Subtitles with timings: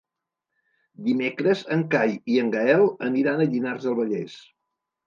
[1.09, 4.43] Dimecres en Cai i en Gaël aniran a Llinars del Vallès.